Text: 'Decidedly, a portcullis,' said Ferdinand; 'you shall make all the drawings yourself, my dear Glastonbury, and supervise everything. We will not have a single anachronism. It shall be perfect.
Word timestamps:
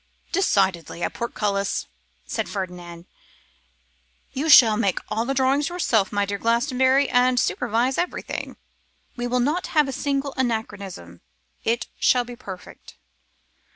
'Decidedly, 0.31 1.03
a 1.03 1.11
portcullis,' 1.11 1.85
said 2.25 2.49
Ferdinand; 2.49 3.05
'you 4.33 4.49
shall 4.49 4.75
make 4.75 4.97
all 5.09 5.25
the 5.25 5.35
drawings 5.35 5.69
yourself, 5.69 6.11
my 6.11 6.25
dear 6.25 6.39
Glastonbury, 6.39 7.07
and 7.07 7.39
supervise 7.39 7.99
everything. 7.99 8.57
We 9.15 9.27
will 9.27 9.39
not 9.39 9.67
have 9.77 9.87
a 9.87 9.91
single 9.93 10.33
anachronism. 10.37 11.21
It 11.63 11.85
shall 11.99 12.23
be 12.23 12.35
perfect. 12.35 12.95